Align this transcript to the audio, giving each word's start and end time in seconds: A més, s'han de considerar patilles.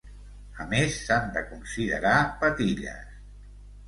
A 0.63 0.65
més, 0.69 0.95
s'han 1.09 1.27
de 1.35 1.43
considerar 1.49 2.13
patilles. 2.45 3.13